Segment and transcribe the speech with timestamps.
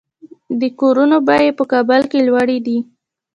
[0.59, 2.77] د کورونو بیې په کابل کې لوړې دي